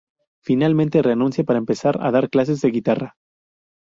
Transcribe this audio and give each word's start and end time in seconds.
Finalmente 0.43 1.03
renuncia 1.03 1.43
para 1.43 1.59
empezar 1.59 1.99
a 2.03 2.09
dar 2.09 2.31
clases 2.31 2.59
de 2.61 2.71
guitarra. 2.71 3.15